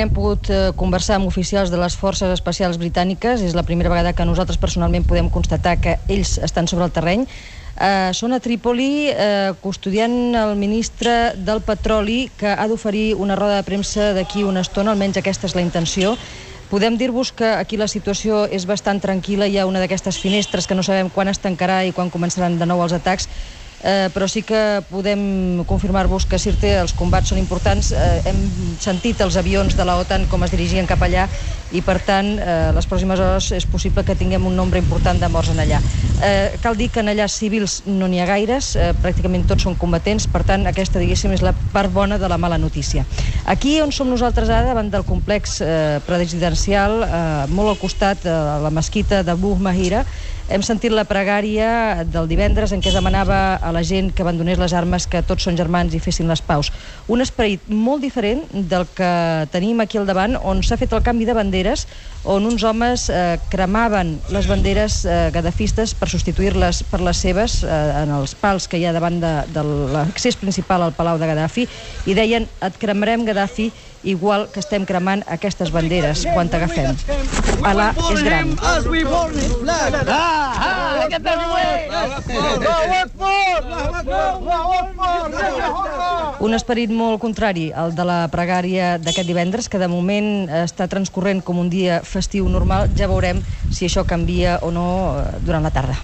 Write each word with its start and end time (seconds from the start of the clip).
Hem 0.00 0.08
pogut 0.08 0.48
eh, 0.48 0.70
conversar 0.80 1.18
amb 1.18 1.28
oficials 1.28 1.68
de 1.68 1.76
les 1.76 1.92
forces 1.92 2.30
especials 2.32 2.78
britàniques. 2.80 3.42
És 3.44 3.52
la 3.52 3.66
primera 3.68 3.90
vegada 3.92 4.14
que 4.16 4.24
nosaltres 4.24 4.56
personalment 4.56 5.04
podem 5.04 5.28
constatar 5.28 5.76
que 5.76 5.98
ells 6.08 6.38
estan 6.40 6.70
sobre 6.70 6.86
el 6.88 6.94
terreny. 6.94 7.26
Eh, 7.76 8.08
són 8.16 8.32
a 8.32 8.40
Trípoli 8.40 9.10
eh, 9.12 9.52
custodiant 9.60 10.14
el 10.40 10.54
ministre 10.56 11.34
del 11.36 11.60
Petroli 11.66 12.30
que 12.40 12.48
ha 12.48 12.66
d'oferir 12.68 13.12
una 13.20 13.36
roda 13.36 13.60
de 13.60 13.66
premsa 13.68 14.14
d'aquí 14.16 14.40
una 14.44 14.64
estona, 14.64 14.96
almenys 14.96 15.20
aquesta 15.20 15.50
és 15.50 15.56
la 15.58 15.66
intenció. 15.68 16.16
Podem 16.70 16.96
dir-vos 16.96 17.34
que 17.36 17.52
aquí 17.58 17.76
la 17.76 17.88
situació 17.90 18.44
és 18.46 18.64
bastant 18.64 19.02
tranquil·la, 19.02 19.48
hi 19.50 19.58
ha 19.58 19.66
una 19.66 19.80
d'aquestes 19.82 20.20
finestres 20.22 20.68
que 20.70 20.76
no 20.78 20.84
sabem 20.86 21.10
quan 21.12 21.28
es 21.28 21.42
tancarà 21.42 21.82
i 21.84 21.92
quan 21.92 22.12
començaran 22.14 22.56
de 22.60 22.68
nou 22.68 22.80
els 22.84 22.94
atacs, 22.96 23.26
eh, 23.82 24.08
però 24.12 24.28
sí 24.28 24.42
que 24.42 24.82
podem 24.90 25.64
confirmar-vos 25.68 26.26
que 26.28 26.38
Sirte 26.40 26.72
els 26.80 26.92
combats 26.96 27.32
són 27.32 27.40
importants. 27.40 27.92
Eh, 27.92 28.20
hem 28.30 28.40
sentit 28.80 29.20
els 29.20 29.36
avions 29.40 29.76
de 29.76 29.86
la 29.86 29.96
OTAN 30.00 30.26
com 30.30 30.44
es 30.44 30.52
dirigien 30.52 30.88
cap 30.88 31.02
allà 31.04 31.26
i, 31.70 31.82
per 31.84 31.98
tant, 32.04 32.32
eh, 32.38 32.70
les 32.74 32.88
pròximes 32.88 33.20
hores 33.20 33.50
és 33.56 33.66
possible 33.70 34.04
que 34.04 34.16
tinguem 34.18 34.46
un 34.46 34.56
nombre 34.56 34.80
important 34.80 35.20
de 35.20 35.28
morts 35.28 35.52
en 35.52 35.62
allà. 35.62 35.80
Eh, 36.20 36.58
cal 36.62 36.76
dir 36.76 36.90
que 36.90 37.00
en 37.04 37.12
allà 37.12 37.28
civils 37.28 37.80
no 37.86 38.08
n'hi 38.08 38.20
ha 38.20 38.28
gaires, 38.28 38.74
eh, 38.76 38.90
pràcticament 39.02 39.46
tots 39.48 39.64
són 39.68 39.76
combatents, 39.80 40.26
per 40.30 40.42
tant, 40.44 40.66
aquesta, 40.66 41.00
diguéssim, 41.00 41.32
és 41.36 41.44
la 41.44 41.54
part 41.72 41.92
bona 41.92 42.18
de 42.18 42.28
la 42.28 42.38
mala 42.38 42.58
notícia. 42.58 43.06
Aquí 43.46 43.80
on 43.80 43.92
som 43.92 44.10
nosaltres 44.10 44.50
ara, 44.50 44.68
davant 44.68 44.90
del 44.90 45.06
complex 45.08 45.60
eh, 45.64 46.00
presidencial, 46.06 47.04
eh, 47.04 47.46
molt 47.48 47.74
al 47.74 47.80
costat 47.80 48.24
de 48.24 48.36
la 48.64 48.70
mesquita 48.74 49.22
de 49.24 49.34
Buh 49.34 49.56
Mahira, 49.58 50.04
hem 50.50 50.62
sentit 50.66 50.90
la 50.90 51.04
pregària 51.06 52.02
del 52.10 52.26
divendres 52.28 52.72
en 52.74 52.82
què 52.82 52.90
es 52.90 52.96
demanava 52.96 53.54
a 53.62 53.70
la 53.72 53.82
gent 53.86 54.10
que 54.10 54.24
abandonés 54.24 54.58
les 54.58 54.74
armes, 54.74 55.06
que 55.06 55.22
tots 55.22 55.46
són 55.46 55.58
germans 55.58 55.94
i 55.94 56.00
fessin 56.02 56.28
les 56.30 56.42
paus. 56.42 56.72
Un 57.08 57.22
esperit 57.22 57.68
molt 57.70 58.02
diferent 58.02 58.42
del 58.50 58.86
que 58.96 59.10
tenim 59.54 59.80
aquí 59.80 60.00
al 60.00 60.08
davant, 60.10 60.34
on 60.42 60.64
s'ha 60.66 60.78
fet 60.80 60.92
el 60.96 61.04
canvi 61.06 61.28
de 61.28 61.36
banderes, 61.38 61.86
on 62.24 62.48
uns 62.50 62.64
homes 62.66 63.06
eh, 63.08 63.38
cremaven 63.52 64.16
les 64.34 64.48
banderes 64.50 65.04
eh, 65.06 65.30
gadafistes 65.32 65.94
per 65.94 66.10
substituir-les 66.10 66.82
per 66.90 67.00
les 67.00 67.22
seves 67.22 67.60
eh, 67.62 67.76
en 68.02 68.12
els 68.18 68.34
pals 68.34 68.66
que 68.68 68.80
hi 68.80 68.88
ha 68.88 68.96
davant 68.96 69.20
de, 69.22 69.32
de 69.54 69.64
l'accés 69.94 70.36
principal 70.36 70.82
al 70.82 70.96
Palau 70.98 71.20
de 71.20 71.30
Gaddafi 71.30 71.68
i 72.10 72.18
deien 72.18 72.48
et 72.60 72.82
cremarem 72.82 73.24
Gaddafi 73.24 73.70
igual 74.02 74.48
que 74.52 74.60
estem 74.60 74.86
cremant 74.88 75.22
aquestes 75.28 75.72
banderes 75.72 76.24
quan 76.32 76.48
t'agafem. 76.48 76.96
Alà 77.68 77.90
és 78.14 78.22
gran. 78.24 78.54
Ah, 78.64 80.39
Un 86.40 86.56
esperit 86.56 86.90
molt 86.90 87.20
contrari 87.20 87.68
al 87.76 87.94
de 87.96 88.04
la 88.08 88.20
pregària 88.32 88.94
d'aquest 89.02 89.28
divendres, 89.28 89.68
que 89.68 89.80
de 89.80 89.88
moment 89.90 90.48
està 90.62 90.88
transcorrent 90.88 91.42
com 91.44 91.60
un 91.60 91.68
dia 91.72 92.00
festiu 92.06 92.48
normal. 92.48 92.88
Ja 92.96 93.10
veurem 93.10 93.42
si 93.70 93.86
això 93.88 94.06
canvia 94.08 94.58
o 94.62 94.70
no 94.74 94.86
eh, 95.20 95.26
durant 95.44 95.66
la 95.66 95.74
tarda. 95.74 95.98